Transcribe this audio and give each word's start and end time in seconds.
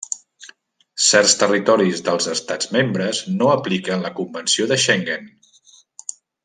Certs 1.07 1.35
territoris 1.43 2.01
dels 2.07 2.29
Estats 2.33 2.71
membres 2.79 3.21
no 3.37 3.53
apliquen 3.59 4.05
la 4.07 4.15
convenció 4.21 4.69
de 4.73 4.83
Schengen. 4.85 5.33